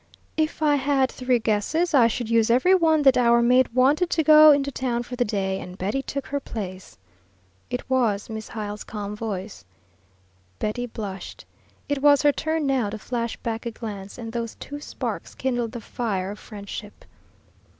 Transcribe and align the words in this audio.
"If 0.35 0.63
I 0.63 0.77
had 0.77 1.11
three 1.11 1.37
guesses, 1.37 1.93
I 1.93 2.07
should 2.07 2.27
use 2.27 2.49
every 2.49 2.73
one 2.73 3.03
that 3.03 3.19
our 3.19 3.39
maid 3.43 3.67
wanted 3.75 4.09
to 4.09 4.23
go 4.23 4.51
into 4.51 4.71
town 4.71 5.03
for 5.03 5.15
the 5.15 5.23
day, 5.23 5.59
and 5.61 5.77
Betty 5.77 6.01
took 6.01 6.25
her 6.25 6.39
place." 6.39 6.97
It 7.69 7.87
was 7.87 8.27
Miss 8.27 8.47
Hyle's 8.47 8.83
calm 8.83 9.15
voice. 9.15 9.63
Betty 10.57 10.87
blushed. 10.87 11.45
It 11.87 12.01
was 12.01 12.23
her 12.23 12.31
turn 12.31 12.65
now 12.65 12.89
to 12.89 12.97
flash 12.97 13.37
back 13.37 13.67
a 13.67 13.69
glance; 13.69 14.17
and 14.17 14.31
those 14.33 14.55
two 14.55 14.79
sparks 14.79 15.35
kindled 15.35 15.71
the 15.71 15.81
fire 15.81 16.31
of 16.31 16.39
friendship. 16.39 17.05